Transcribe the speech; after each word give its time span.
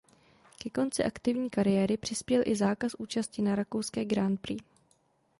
Ke 0.59 0.69
konci 0.69 1.03
aktivní 1.03 1.49
kariéry 1.49 1.97
přispěl 1.97 2.41
i 2.45 2.55
zákaz 2.55 2.91
účasti 2.97 3.41
na 3.41 3.55
rakouské 3.55 4.05
Grand 4.05 4.41
Prix. 4.41 4.59